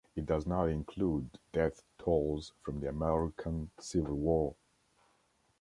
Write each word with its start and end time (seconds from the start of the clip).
It 0.15 0.25
does 0.25 0.47
not 0.47 0.65
include 0.65 1.29
death 1.53 1.83
tolls 1.99 2.53
from 2.63 2.79
the 2.79 2.89
American 2.89 3.69
Civil 3.79 4.15
War. 4.15 4.55